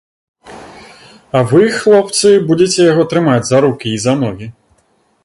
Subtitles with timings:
[1.39, 4.47] А вы, хлопцы, будзеце яго трымаць за рукі і за ногі.